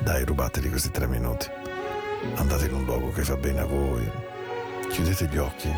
Dai, 0.04 0.24
rubateli 0.24 0.68
questi 0.68 0.92
tre 0.92 1.08
minuti 1.08 1.63
andate 2.34 2.66
in 2.66 2.74
un 2.74 2.84
luogo 2.84 3.10
che 3.10 3.22
fa 3.22 3.36
bene 3.36 3.60
a 3.60 3.66
voi, 3.66 4.10
chiudete 4.88 5.26
gli 5.26 5.38
occhi, 5.38 5.70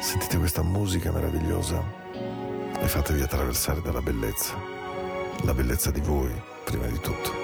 sentite 0.00 0.38
questa 0.38 0.62
musica 0.62 1.10
meravigliosa 1.10 1.82
e 2.80 2.88
fatevi 2.88 3.22
attraversare 3.22 3.80
dalla 3.80 4.02
bellezza, 4.02 4.54
la 5.42 5.54
bellezza 5.54 5.90
di 5.90 6.00
voi 6.00 6.32
prima 6.64 6.86
di 6.86 6.98
tutto. 7.00 7.43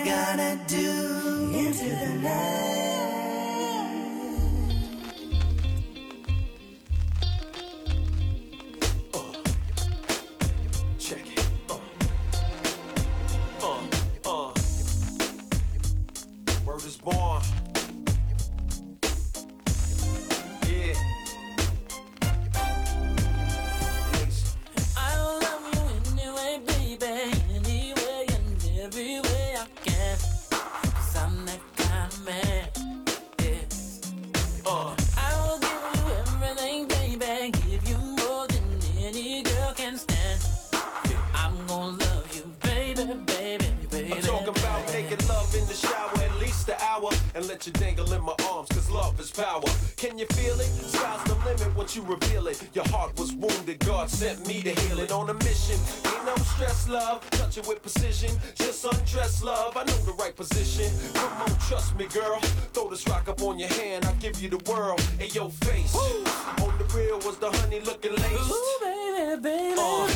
you 50.21 50.27
feel 50.35 50.59
it? 50.59 50.67
Sky's 50.67 51.23
the 51.23 51.35
limit 51.45 51.75
once 51.75 51.95
you 51.95 52.03
reveal 52.03 52.47
it. 52.47 52.61
Your 52.73 52.87
heart 52.89 53.17
was 53.17 53.33
wounded, 53.33 53.79
God 53.79 54.07
sent 54.07 54.45
me 54.47 54.61
to 54.61 54.69
heal 54.81 54.99
it 54.99 55.11
on 55.11 55.29
a 55.31 55.33
mission. 55.33 55.79
Ain't 56.13 56.25
no 56.25 56.35
stress, 56.35 56.87
love. 56.87 57.27
Touch 57.31 57.57
it 57.57 57.67
with 57.67 57.81
precision. 57.81 58.29
Just 58.53 58.85
undress, 58.85 59.43
love. 59.43 59.75
I 59.75 59.83
know 59.83 59.97
the 60.05 60.13
right 60.13 60.35
position. 60.35 60.91
Come 61.15 61.41
on, 61.41 61.57
trust 61.67 61.97
me, 61.97 62.05
girl. 62.05 62.39
Throw 62.73 62.89
this 62.89 63.07
rock 63.07 63.27
up 63.29 63.41
on 63.41 63.57
your 63.57 63.69
hand, 63.69 64.05
I'll 64.05 64.15
give 64.15 64.39
you 64.41 64.49
the 64.49 64.71
world 64.71 65.01
in 65.19 65.29
your 65.31 65.49
face. 65.49 65.95
On 65.95 66.77
the 66.77 66.85
real 66.95 67.17
was 67.19 67.37
the 67.37 67.49
honey 67.49 67.79
looking 67.79 68.13
lace. 68.13 68.51
Ooh, 68.51 68.77
baby, 68.81 69.41
baby. 69.41 69.75
Uh. 69.79 70.10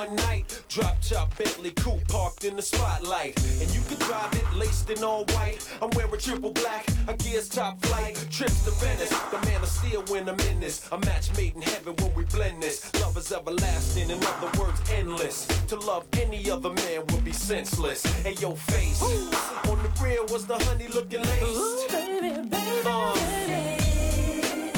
One 0.00 0.16
night. 0.16 0.62
Drop 0.70 0.96
top 1.02 1.36
Bentley 1.36 1.72
coupe 1.72 2.06
parked 2.08 2.44
in 2.44 2.56
the 2.56 2.62
spotlight. 2.62 3.36
And 3.60 3.68
you 3.74 3.82
can 3.88 3.98
drive 4.06 4.32
it 4.32 4.50
laced 4.54 4.88
in 4.88 5.04
all 5.04 5.24
white. 5.36 5.58
I'm 5.82 5.90
wearing 5.90 6.18
triple 6.18 6.52
black, 6.52 6.86
a 7.06 7.14
gear's 7.14 7.48
top 7.48 7.84
flight. 7.84 8.14
Trips 8.30 8.64
to 8.64 8.70
Venice, 8.82 9.10
the 9.30 9.38
man 9.46 9.60
of 9.60 9.68
steel 9.68 10.02
when 10.08 10.26
I'm 10.28 10.40
in 10.40 10.60
this. 10.60 10.88
A 10.92 10.98
match 10.98 11.26
made 11.36 11.54
in 11.54 11.62
heaven 11.62 11.94
when 11.96 12.14
we 12.14 12.24
blend 12.24 12.62
this. 12.62 12.90
Love 13.02 13.16
is 13.18 13.30
everlasting, 13.30 14.08
in 14.08 14.18
other 14.24 14.50
words, 14.58 14.80
endless. 14.90 15.46
To 15.68 15.76
love 15.76 16.06
any 16.14 16.50
other 16.50 16.72
man 16.72 17.00
would 17.08 17.24
be 17.24 17.32
senseless. 17.32 18.02
Hey, 18.22 18.34
your 18.40 18.56
face 18.56 19.02
on 19.02 19.82
the 19.82 19.92
real 20.02 20.24
was 20.32 20.46
the 20.46 20.58
honey 20.64 20.88
looking 20.88 21.20
Ooh, 21.20 21.30
lace. 21.30 21.92
baby, 21.92 22.28
baby, 22.48 22.80
Uh. 22.86 23.14
baby. 23.14 24.72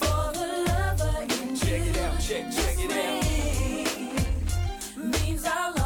For 0.00 0.32
the 0.38 0.48
lover 0.68 1.22
in 1.22 1.56
Check 1.56 1.82
it 1.86 1.98
out, 1.98 2.18
check, 2.20 2.44
check 2.50 2.78
it 2.78 2.92
out. 2.92 3.31
I 5.44 5.72
love. 5.72 5.81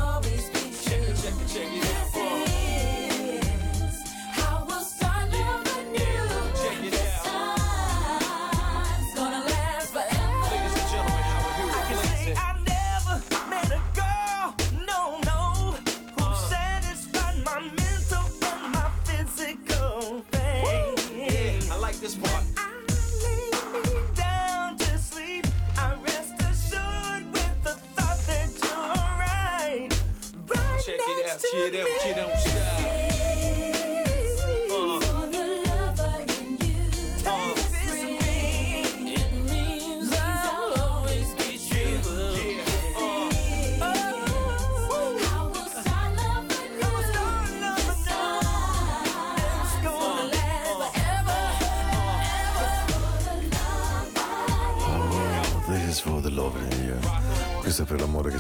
tirão, 31.39 31.87
tirão, 32.01 32.31
tirão. 32.43 32.56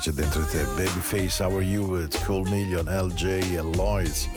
C'è 0.06 0.12
dentro 0.12 0.44
te. 0.44 0.62
Babyface, 0.76 1.42
How 1.42 1.56
Are 1.56 1.64
You? 1.64 1.96
It's 1.96 2.22
Cool 2.24 2.48
Million, 2.48 2.86
LJ 2.86 3.56
e 3.56 3.60
Lloyds. 3.60 4.28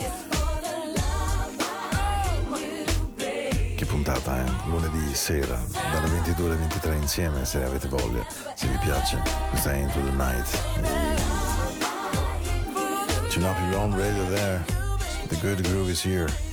Che 3.75 3.85
puntata, 3.85 4.43
eh? 4.43 4.49
Lunedì 4.65 5.13
sera, 5.13 5.61
dalle 5.91 6.07
22 6.07 6.45
alle 6.47 6.55
23 6.55 6.95
insieme, 6.95 7.45
se 7.45 7.63
avete 7.63 7.87
voglia, 7.87 8.25
se 8.55 8.65
vi 8.65 8.77
piace. 8.79 9.21
Questa 9.51 9.71
è 9.71 9.77
Into 9.77 9.99
the 10.03 10.11
Night. 10.11 10.47
Tune 13.29 13.45
up 13.45 13.57
your 13.69 13.75
own 13.75 13.95
radio 13.95 14.27
there. 14.29 14.65
The 15.27 15.37
good 15.39 15.61
groove 15.67 15.91
is 15.91 16.03
here. 16.03 16.48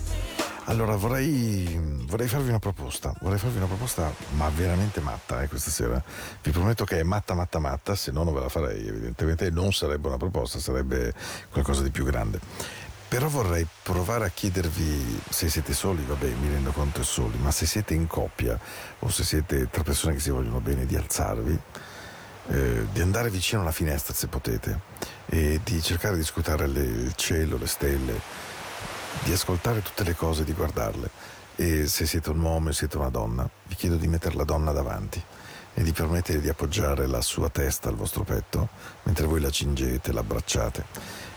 Allora 0.68 0.96
vorrei, 0.96 1.78
vorrei 2.06 2.26
farvi 2.26 2.48
una 2.48 2.58
proposta, 2.58 3.14
vorrei 3.20 3.38
farvi 3.38 3.58
una 3.58 3.66
proposta 3.66 4.12
ma 4.30 4.48
veramente 4.48 4.98
matta 5.00 5.40
eh, 5.40 5.48
questa 5.48 5.70
sera. 5.70 6.02
Vi 6.42 6.50
prometto 6.50 6.84
che 6.84 6.98
è 6.98 7.02
matta 7.04 7.34
matta 7.34 7.60
matta, 7.60 7.94
se 7.94 8.10
no 8.10 8.24
non 8.24 8.34
ve 8.34 8.40
la 8.40 8.48
farei, 8.48 8.84
evidentemente 8.84 9.48
non 9.50 9.72
sarebbe 9.72 10.08
una 10.08 10.16
proposta, 10.16 10.58
sarebbe 10.58 11.14
qualcosa 11.52 11.82
di 11.82 11.90
più 11.90 12.04
grande. 12.04 12.40
Però 13.06 13.28
vorrei 13.28 13.64
provare 13.84 14.24
a 14.24 14.28
chiedervi 14.28 15.20
se 15.28 15.48
siete 15.48 15.72
soli, 15.72 16.02
vabbè 16.04 16.26
mi 16.30 16.48
rendo 16.48 16.72
conto 16.72 17.02
è 17.02 17.04
soli, 17.04 17.38
ma 17.38 17.52
se 17.52 17.64
siete 17.64 17.94
in 17.94 18.08
coppia 18.08 18.58
o 18.98 19.08
se 19.08 19.22
siete 19.22 19.70
tre 19.70 19.84
persone 19.84 20.14
che 20.14 20.20
si 20.20 20.30
vogliono 20.30 20.58
bene 20.58 20.84
di 20.84 20.96
alzarvi, 20.96 21.60
eh, 22.48 22.86
di 22.92 23.00
andare 23.00 23.30
vicino 23.30 23.60
alla 23.60 23.70
finestra 23.70 24.12
se 24.12 24.26
potete 24.26 24.80
e 25.26 25.60
di 25.62 25.80
cercare 25.80 26.16
di 26.16 26.24
scrutare 26.24 26.66
le- 26.66 26.80
il 26.80 27.14
cielo, 27.14 27.56
le 27.56 27.68
stelle, 27.68 28.20
di 29.24 29.32
ascoltare 29.32 29.82
tutte 29.82 30.04
le 30.04 30.14
cose, 30.14 30.44
di 30.44 30.52
guardarle. 30.52 31.10
E 31.56 31.86
se 31.86 32.06
siete 32.06 32.30
un 32.30 32.40
uomo 32.40 32.68
e 32.68 32.72
siete 32.72 32.96
una 32.96 33.08
donna, 33.08 33.48
vi 33.66 33.74
chiedo 33.74 33.96
di 33.96 34.06
mettere 34.06 34.36
la 34.36 34.44
donna 34.44 34.72
davanti 34.72 35.22
e 35.78 35.82
di 35.82 35.92
permettere 35.92 36.40
di 36.40 36.48
appoggiare 36.48 37.06
la 37.06 37.20
sua 37.20 37.50
testa 37.50 37.90
al 37.90 37.96
vostro 37.96 38.24
petto 38.24 38.68
mentre 39.02 39.26
voi 39.26 39.40
la 39.40 39.50
cingete, 39.50 40.12
l'abbracciate. 40.12 40.84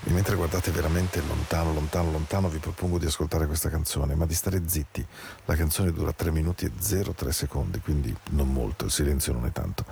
E 0.05 0.11
mentre 0.11 0.36
guardate 0.36 0.71
veramente 0.71 1.21
lontano, 1.21 1.73
lontano, 1.73 2.11
lontano, 2.11 2.47
vi 2.47 2.59
propongo 2.59 2.97
di 2.97 3.05
ascoltare 3.05 3.47
questa 3.47 3.69
canzone, 3.69 4.15
ma 4.15 4.25
di 4.25 4.34
stare 4.34 4.61
zitti. 4.65 5.05
La 5.43 5.55
canzone 5.55 5.91
dura 5.91 6.13
3 6.13 6.32
minuti 6.32 6.65
e 6.65 6.71
03 7.13 7.32
secondi, 7.34 7.80
quindi 7.80 8.15
non 8.32 8.51
molto, 8.51 8.86
il 8.86 8.91
silenzio 8.91 9.34
non 9.34 9.45
è 9.45 9.51
tanto. 9.51 9.84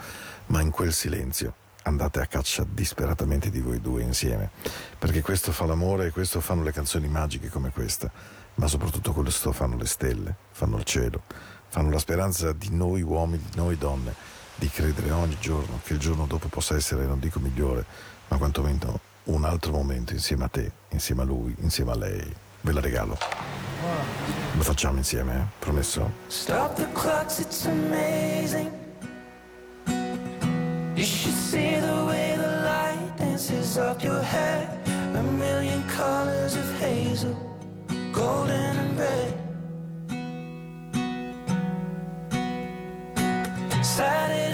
Ma 0.47 0.61
in 0.61 0.71
quel 0.71 0.93
silenzio 0.93 1.65
andate 1.87 2.19
a 2.19 2.25
caccia 2.25 2.65
disperatamente 2.69 3.49
di 3.49 3.61
voi 3.61 3.81
due 3.81 4.01
insieme, 4.01 4.51
perché 4.97 5.21
questo 5.21 5.51
fa 5.51 5.65
l'amore 5.65 6.07
e 6.07 6.11
questo 6.11 6.41
fanno 6.41 6.63
le 6.63 6.71
canzoni 6.71 7.07
magiche 7.07 7.49
come 7.49 7.71
questa, 7.71 8.11
ma 8.55 8.67
soprattutto 8.67 9.13
questo 9.13 9.51
fanno 9.51 9.77
le 9.77 9.85
stelle, 9.85 10.35
fanno 10.51 10.77
il 10.77 10.83
cielo, 10.83 11.23
fanno 11.69 11.89
la 11.89 11.99
speranza 11.99 12.51
di 12.51 12.69
noi 12.71 13.01
uomini, 13.01 13.43
di 13.49 13.57
noi 13.57 13.77
donne, 13.77 14.13
di 14.55 14.69
credere 14.69 15.11
ogni 15.11 15.37
giorno 15.39 15.79
che 15.83 15.93
il 15.93 15.99
giorno 15.99 16.25
dopo 16.25 16.47
possa 16.47 16.75
essere, 16.75 17.05
non 17.05 17.19
dico 17.19 17.39
migliore, 17.39 17.85
ma 18.27 18.37
quantomeno 18.37 18.99
un 19.25 19.45
altro 19.45 19.71
momento 19.71 20.13
insieme 20.13 20.45
a 20.45 20.47
te, 20.47 20.71
insieme 20.89 21.21
a 21.21 21.25
lui, 21.25 21.55
insieme 21.59 21.91
a 21.91 21.95
lei. 21.95 22.35
Ve 22.61 22.71
la 22.73 22.81
regalo. 22.81 23.17
Lo 24.55 24.63
facciamo 24.63 24.97
insieme, 24.97 25.35
eh? 25.35 25.43
Promesso? 25.59 26.11
Stop 26.27 26.75
the 26.75 26.87
clocks, 26.93 27.39
it's 27.39 27.65
amazing. 27.65 28.71
You 30.95 31.05
should 31.05 31.35
see 31.35 31.76
up 33.77 34.03
your 34.03 34.21
hair. 34.21 34.67
A 35.15 35.23
million 35.23 35.83
colors 35.87 36.55
of 36.55 36.79
hazel, 36.79 37.35
golden 38.11 38.75
and 38.83 38.99
red. 38.99 39.33
Saturday 43.85 44.46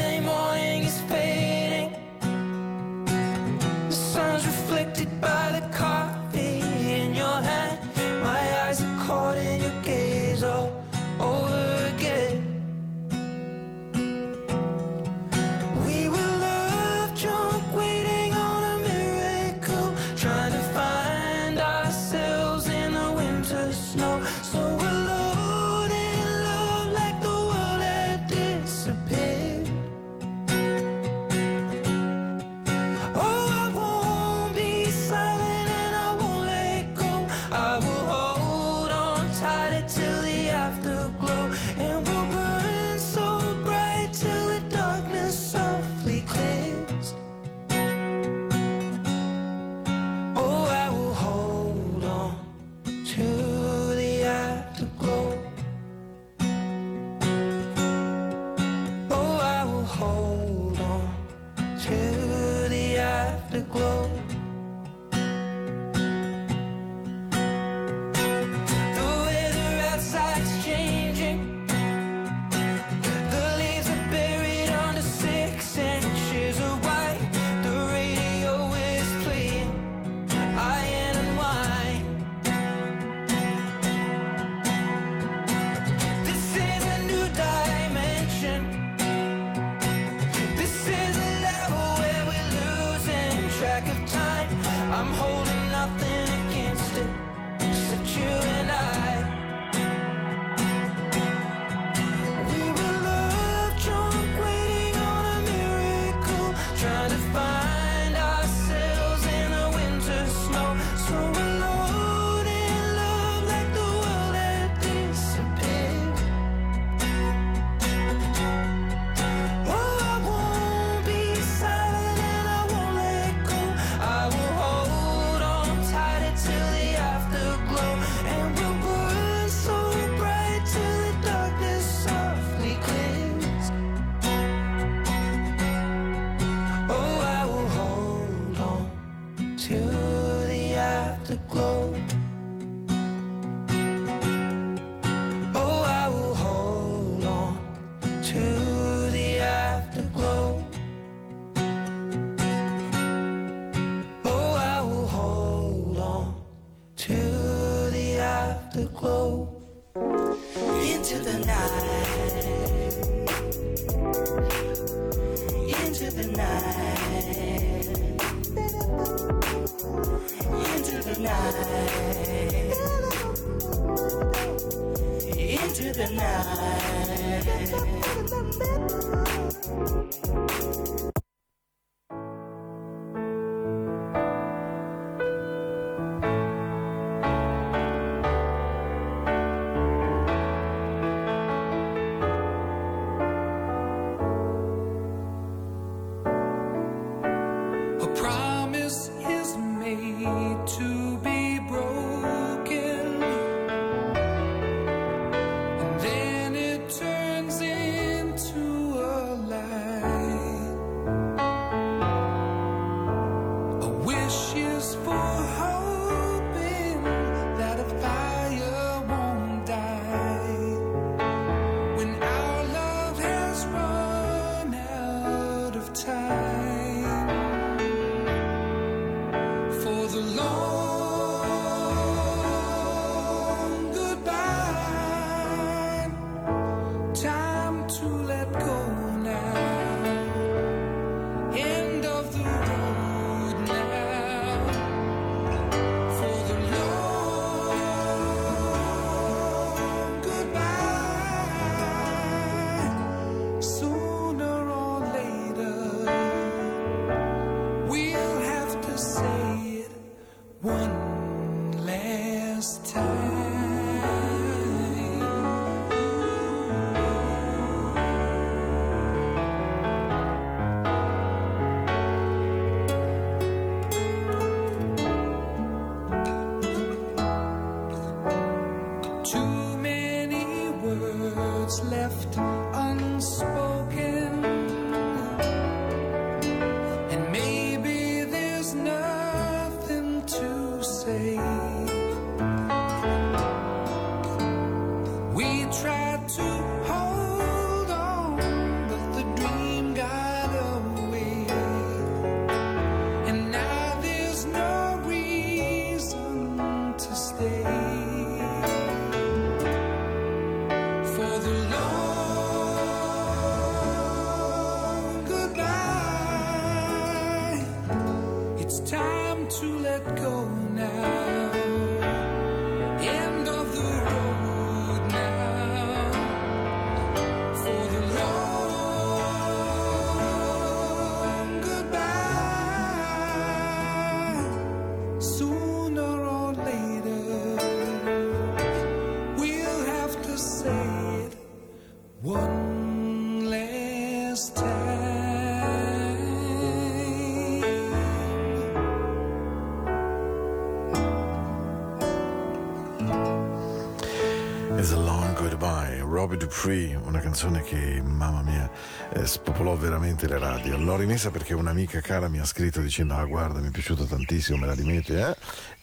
Dupree, 356.43 356.93
una 356.95 357.19
canzone 357.19 357.63
che, 357.63 358.01
mamma 358.01 358.41
mia, 358.41 358.69
eh, 359.13 359.25
spopolò 359.25 359.77
veramente 359.77 360.27
le 360.27 360.37
radio. 360.37 360.77
L'ho 360.77 360.97
rimessa 360.97 361.31
perché 361.31 361.53
un'amica 361.53 362.01
cara 362.01 362.27
mi 362.27 362.39
ha 362.39 362.43
scritto 362.43 362.81
dicendo, 362.81 363.15
ah 363.15 363.23
guarda, 363.23 363.59
mi 363.59 363.69
è 363.69 363.71
piaciuto 363.71 364.03
tantissimo, 364.03 364.57
me 364.57 364.65
la 364.65 364.73
rimetti, 364.73 365.13
eh? 365.13 365.33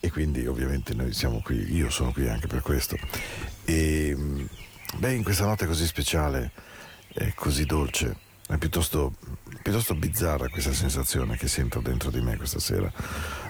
E 0.00 0.10
quindi 0.10 0.46
ovviamente 0.46 0.92
noi 0.92 1.14
siamo 1.14 1.40
qui, 1.40 1.74
io 1.74 1.88
sono 1.88 2.12
qui 2.12 2.28
anche 2.28 2.46
per 2.46 2.60
questo. 2.60 2.98
E, 3.64 4.14
mh, 4.14 4.48
beh, 4.98 5.14
in 5.14 5.22
questa 5.22 5.46
notte 5.46 5.66
così 5.66 5.86
speciale, 5.86 6.50
e 7.14 7.32
così 7.34 7.64
dolce, 7.64 8.16
è 8.46 8.58
piuttosto, 8.58 9.14
piuttosto 9.62 9.94
bizzarra 9.94 10.48
questa 10.48 10.74
sensazione 10.74 11.38
che 11.38 11.48
sento 11.48 11.80
dentro 11.80 12.10
di 12.10 12.20
me 12.20 12.36
questa 12.36 12.60
sera. 12.60 12.92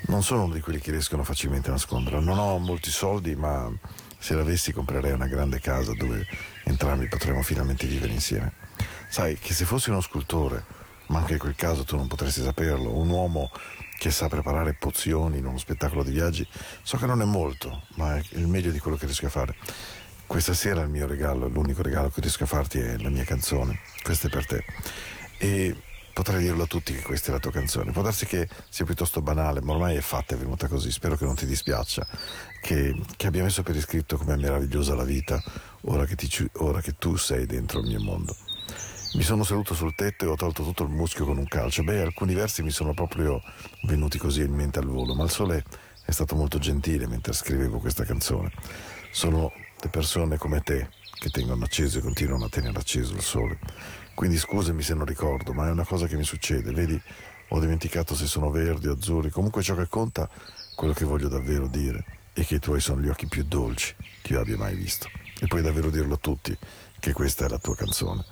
Non 0.07 0.23
sono 0.23 0.45
uno 0.45 0.55
di 0.55 0.61
quelli 0.61 0.79
che 0.79 0.93
riescono 0.93 1.25
facilmente 1.25 1.71
a 1.71 1.73
nascondere, 1.73 2.21
non 2.21 2.39
ho 2.39 2.57
molti 2.59 2.91
soldi, 2.91 3.35
ma 3.35 3.69
se 4.17 4.35
l'avessi 4.35 4.71
comprerei 4.73 5.13
una 5.13 5.27
grande 5.27 5.61
casa 5.61 5.95
dove 5.95 6.27
entrambi 6.71 7.09
potremmo 7.09 7.43
finalmente 7.43 7.87
vivere 7.87 8.12
insieme. 8.12 8.53
Sai 9.09 9.39
che 9.39 9.53
se 9.53 9.64
fossi 9.64 9.91
uno 9.91 10.01
scultore, 10.01 10.64
ma 11.07 11.18
anche 11.18 11.35
in 11.35 11.39
quel 11.39 11.55
caso 11.55 11.85
tu 11.85 11.97
non 11.97 12.07
potresti 12.07 12.43
saperlo, 12.43 12.97
un 12.97 13.09
uomo 13.11 13.51
che 13.99 14.11
sa 14.11 14.29
preparare 14.29 14.73
pozioni 14.73 15.39
in 15.39 15.47
uno 15.47 15.59
spettacolo 15.59 16.03
di 16.03 16.12
viaggi, 16.12 16.47
so 16.83 16.97
che 16.97 17.07
non 17.07 17.21
è 17.21 17.27
molto, 17.27 17.83
ma 17.97 18.16
è 18.16 18.23
il 18.31 18.47
meglio 18.47 18.71
di 18.71 18.79
quello 18.79 18.97
che 18.97 19.05
riesco 19.05 19.27
a 19.27 19.31
fare. 19.31 19.55
Questa 20.27 20.55
sera 20.55 20.81
il 20.81 20.89
mio 20.89 21.07
regalo, 21.07 21.49
l'unico 21.49 21.83
regalo 21.83 22.09
che 22.09 22.21
riesco 22.21 22.45
a 22.45 22.47
farti 22.47 22.79
è 22.79 22.97
la 22.99 23.11
mia 23.11 23.25
canzone, 23.25 23.81
questa 24.03 24.29
è 24.29 24.31
per 24.31 24.47
te. 24.47 24.64
E 25.39 25.77
potrei 26.13 26.43
dirlo 26.43 26.65
a 26.65 26.67
tutti 26.67 26.95
che 26.95 27.03
questa 27.03 27.31
è 27.31 27.33
la 27.33 27.39
tua 27.39 27.51
canzone. 27.51 27.93
Può 27.93 28.03
darsi 28.03 28.27
che 28.27 28.49
sia 28.69 28.85
piuttosto 28.85 29.23
banale, 29.23 29.61
ma 29.61 29.73
ormai 29.73 29.97
è 29.97 30.01
fatta, 30.01 30.35
è 30.35 30.39
venuta 30.39 30.69
così. 30.69 30.91
Spero 30.91 31.17
che 31.17 31.25
non 31.25 31.35
ti 31.35 31.47
dispiaccia, 31.47 32.07
che, 32.61 32.95
che 33.17 33.27
abbia 33.27 33.43
messo 33.43 33.63
per 33.63 33.77
iscritto 33.77 34.17
com'è 34.17 34.37
meravigliosa 34.37 34.95
la 34.95 35.05
vita 35.05 35.43
ora 35.83 36.05
che, 36.05 36.17
ti 36.17 36.51
ora 36.59 36.81
che 36.81 36.95
tu 36.99 37.17
sei 37.17 37.47
dentro 37.47 37.81
il 37.81 37.89
mio 37.89 38.01
mondo. 38.01 38.37
Mi 39.15 39.23
sono 39.23 39.43
seduto 39.43 39.75
sul 39.75 39.95
tetto 39.95 40.25
e 40.25 40.29
ho 40.29 40.37
tolto 40.37 40.63
tutto 40.63 40.85
il 40.85 40.91
muschio 40.91 41.25
con 41.25 41.37
un 41.37 41.47
calcio. 41.47 41.83
Beh, 41.83 42.03
alcuni 42.03 42.35
versi 42.35 42.63
mi 42.63 42.71
sono 42.71 42.95
proprio 42.95 43.43
venuti 43.83 44.19
così 44.19 44.43
in 44.43 44.53
mente 44.53 44.79
al 44.79 44.87
volo, 44.87 45.15
ma 45.15 45.25
il 45.25 45.31
sole 45.31 45.65
è 46.05 46.13
stato 46.13 46.37
molto 46.37 46.59
gentile 46.59 47.09
mentre 47.09 47.33
scrivevo 47.33 47.79
questa 47.79 48.05
canzone. 48.05 48.53
Sono 49.11 49.53
le 49.81 49.89
persone 49.89 50.39
come 50.39 50.61
te 50.61 50.89
che 51.19 51.31
tengono 51.31 51.65
acceso 51.65 51.99
e 51.99 52.03
continuano 52.03 52.45
a 52.45 52.49
tenere 52.49 52.79
acceso 52.79 53.15
il 53.15 53.23
sole. 53.23 53.59
Quindi 54.21 54.37
scusami 54.37 54.83
se 54.83 54.93
non 54.93 55.07
ricordo, 55.07 55.55
ma 55.55 55.66
è 55.66 55.71
una 55.71 55.87
cosa 55.87 56.07
che 56.07 56.14
mi 56.14 56.25
succede. 56.25 56.73
Vedi, 56.73 57.01
ho 57.49 57.59
dimenticato 57.59 58.14
se 58.14 58.27
sono 58.27 58.51
verdi 58.51 58.89
o 58.89 58.93
azzurri. 58.93 59.31
Comunque 59.31 59.62
ciò 59.62 59.75
che 59.75 59.89
conta, 59.89 60.29
quello 60.75 60.93
che 60.93 61.07
voglio 61.07 61.29
davvero 61.29 61.66
dire, 61.66 62.05
è 62.35 62.45
che 62.45 62.57
i 62.57 62.59
tuoi 62.59 62.81
sono 62.81 63.01
gli 63.01 63.09
occhi 63.09 63.27
più 63.29 63.45
dolci 63.45 63.97
che 64.21 64.35
io 64.35 64.41
abbia 64.41 64.59
mai 64.59 64.75
visto. 64.75 65.09
E 65.41 65.47
puoi 65.47 65.62
davvero 65.62 65.89
dirlo 65.89 66.16
a 66.16 66.18
tutti 66.18 66.55
che 66.99 67.14
questa 67.14 67.47
è 67.47 67.49
la 67.49 67.57
tua 67.57 67.75
canzone. 67.75 68.23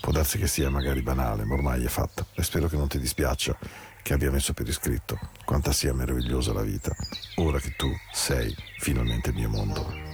Può 0.00 0.12
darsi 0.12 0.38
che 0.38 0.46
sia 0.46 0.70
magari 0.70 1.02
banale, 1.02 1.44
ma 1.44 1.52
ormai 1.52 1.84
è 1.84 1.88
fatta. 1.88 2.24
E 2.32 2.42
spero 2.42 2.66
che 2.66 2.78
non 2.78 2.88
ti 2.88 2.98
dispiaccia 2.98 3.54
che 4.00 4.14
abbia 4.14 4.30
messo 4.30 4.54
per 4.54 4.66
iscritto 4.66 5.18
quanta 5.44 5.72
sia 5.72 5.92
meravigliosa 5.92 6.54
la 6.54 6.62
vita, 6.62 6.90
ora 7.34 7.58
che 7.58 7.74
tu 7.76 7.90
sei 8.14 8.56
finalmente 8.78 9.28
il 9.28 9.34
mio 9.34 9.50
mondo. 9.50 10.13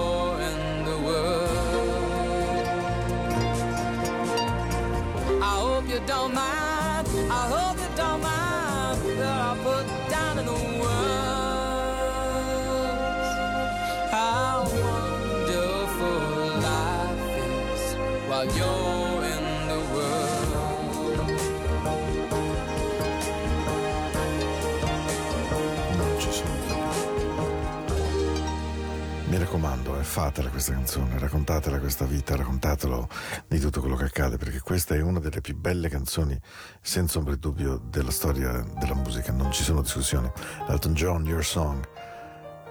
don't 6.07 6.33
mind. 6.33 6.60
Fatela 30.11 30.49
questa 30.49 30.73
canzone, 30.73 31.17
raccontatela 31.17 31.79
questa 31.79 32.03
vita, 32.03 32.35
raccontatelo 32.35 33.07
di 33.47 33.59
tutto 33.59 33.79
quello 33.79 33.95
che 33.95 34.03
accade, 34.03 34.35
perché 34.35 34.59
questa 34.59 34.93
è 34.93 34.99
una 34.99 35.21
delle 35.21 35.39
più 35.39 35.55
belle 35.55 35.87
canzoni, 35.87 36.37
senza 36.81 37.17
ombra 37.17 37.33
di 37.33 37.39
dubbio, 37.39 37.77
della 37.77 38.11
storia 38.11 38.61
della 38.77 38.93
musica, 38.93 39.31
non 39.31 39.53
ci 39.53 39.63
sono 39.63 39.81
discussioni. 39.81 40.29
Elton 40.67 40.93
John, 40.95 41.25
Your 41.25 41.45
Song. 41.45 41.87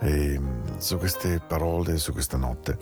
E 0.03 0.39
mm, 0.39 0.79
su 0.79 0.97
queste 0.97 1.41
parole, 1.47 1.99
su 1.99 2.13
questa 2.13 2.39
notte, 2.39 2.79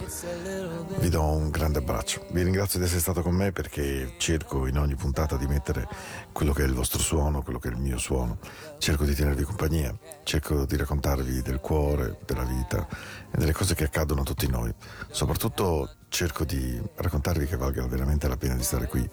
vi 1.00 1.08
do 1.08 1.22
un 1.22 1.50
grande 1.50 1.78
abbraccio. 1.78 2.24
Vi 2.30 2.42
ringrazio 2.42 2.78
di 2.78 2.84
essere 2.84 3.00
stato 3.00 3.22
con 3.22 3.34
me 3.34 3.50
perché 3.50 4.14
cerco 4.18 4.66
in 4.66 4.78
ogni 4.78 4.94
puntata 4.94 5.36
di 5.36 5.46
mettere 5.46 5.88
quello 6.32 6.52
che 6.52 6.62
è 6.62 6.66
il 6.66 6.74
vostro 6.74 7.00
suono, 7.00 7.42
quello 7.42 7.58
che 7.58 7.68
è 7.68 7.72
il 7.72 7.78
mio 7.78 7.98
suono. 7.98 8.38
Cerco 8.78 9.04
di 9.04 9.14
tenervi 9.14 9.42
compagnia, 9.42 9.92
cerco 10.22 10.64
di 10.64 10.76
raccontarvi 10.76 11.42
del 11.42 11.58
cuore, 11.58 12.18
della 12.24 12.44
vita 12.44 12.86
e 13.30 13.36
delle 13.36 13.52
cose 13.52 13.74
che 13.74 13.84
accadono 13.84 14.20
a 14.20 14.24
tutti 14.24 14.48
noi. 14.48 14.72
Soprattutto 15.10 15.96
cerco 16.08 16.44
di 16.44 16.80
raccontarvi 16.94 17.46
che 17.46 17.56
valga 17.56 17.86
veramente 17.86 18.28
la 18.28 18.36
pena 18.36 18.54
di 18.54 18.62
stare 18.62 18.86
qui 18.86 19.08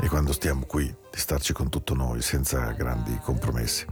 e 0.00 0.08
quando 0.08 0.32
stiamo 0.32 0.66
qui, 0.66 0.86
di 0.86 1.18
starci 1.18 1.52
con 1.52 1.68
tutto 1.68 1.94
noi, 1.94 2.20
senza 2.20 2.72
grandi 2.72 3.18
compromessi. 3.22 3.86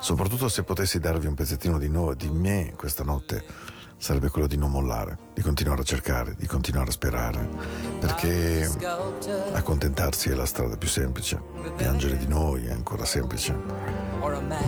Soprattutto 0.00 0.48
se 0.48 0.62
potessi 0.62 0.98
darvi 0.98 1.26
un 1.26 1.34
pezzettino 1.34 1.78
di, 1.78 1.88
no, 1.88 2.14
di 2.14 2.28
me 2.30 2.72
questa 2.76 3.02
notte, 3.02 3.44
sarebbe 3.98 4.30
quello 4.30 4.46
di 4.46 4.56
non 4.56 4.70
mollare, 4.70 5.18
di 5.34 5.42
continuare 5.42 5.80
a 5.80 5.84
cercare, 5.84 6.34
di 6.38 6.46
continuare 6.46 6.88
a 6.88 6.92
sperare, 6.92 7.48
perché 7.98 8.70
accontentarsi 9.52 10.30
è 10.30 10.34
la 10.34 10.46
strada 10.46 10.76
più 10.76 10.88
semplice, 10.88 11.42
piangere 11.76 12.16
di 12.16 12.28
noi 12.28 12.66
è 12.66 12.70
ancora 12.70 13.04
semplice, 13.04 13.56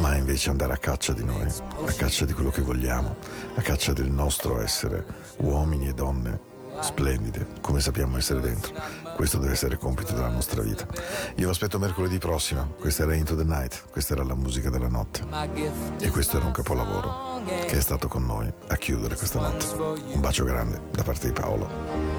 ma 0.01 0.17
invece 0.17 0.51
andare 0.51 0.73
a 0.73 0.79
caccia 0.79 1.13
di 1.13 1.25
noi, 1.25 1.47
a 1.47 1.93
caccia 1.93 2.25
di 2.25 2.33
quello 2.33 2.51
che 2.51 2.63
vogliamo, 2.63 3.17
a 3.55 3.61
caccia 3.63 3.93
del 3.93 4.11
nostro 4.11 4.61
essere 4.61 5.07
uomini 5.39 5.89
e 5.89 5.95
donne 5.95 6.50
splendide, 6.81 7.47
come 7.61 7.81
sappiamo 7.81 8.17
essere 8.17 8.41
dentro. 8.41 8.73
Questo 9.15 9.39
deve 9.39 9.53
essere 9.53 9.77
compito 9.77 10.13
della 10.13 10.29
nostra 10.29 10.63
vita. 10.63 10.87
Io 11.37 11.45
vi 11.47 11.51
aspetto 11.51 11.79
mercoledì 11.79 12.19
prossimo. 12.19 12.75
Questa 12.79 13.03
era 13.03 13.15
Into 13.15 13.37
the 13.37 13.45
Night, 13.45 13.85
questa 13.91 14.15
era 14.15 14.25
la 14.25 14.35
musica 14.35 14.71
della 14.71 14.89
notte. 14.89 15.25
E 15.99 16.11
questo 16.11 16.37
era 16.37 16.47
un 16.47 16.53
capolavoro 16.53 17.43
che 17.45 17.77
è 17.77 17.81
stato 17.81 18.09
con 18.09 18.25
noi 18.25 18.53
a 18.69 18.77
chiudere 18.77 19.17
questa 19.17 19.41
notte. 19.41 19.67
Un 19.77 20.21
bacio 20.21 20.45
grande 20.45 20.81
da 20.91 21.03
parte 21.03 21.27
di 21.27 21.33
Paolo. 21.33 22.19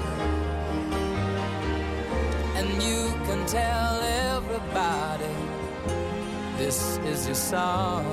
this 6.62 6.98
is 7.04 7.26
your 7.26 7.34
song. 7.34 8.06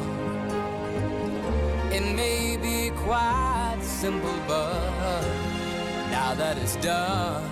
It 1.92 2.04
may 2.16 2.58
be 2.58 2.90
quite 3.06 3.80
simple, 3.82 4.34
but 4.48 5.49
now 6.12 6.34
that 6.34 6.58
it's 6.58 6.76
done, 6.78 7.44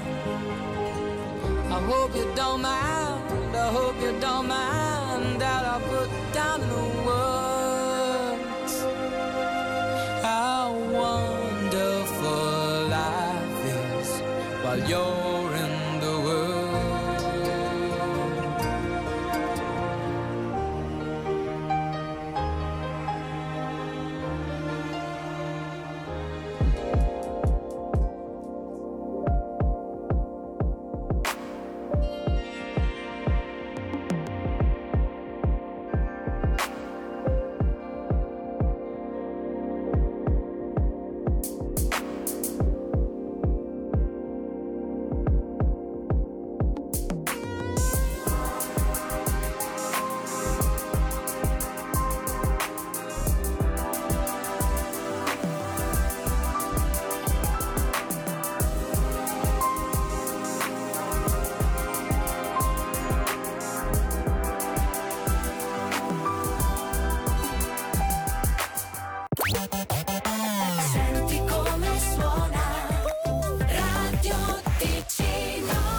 I 1.72 1.80
hope 1.82 2.16
you 2.16 2.32
don't 2.36 2.62
mind. 2.62 3.55
I 3.55 3.72
hope 3.72 3.99
you 4.01 4.20
don't 4.20 4.47
mind 4.47 5.41
that 5.41 5.66
I 5.66 5.80
put 5.82 6.10
down 6.34 6.62
the 6.62 6.97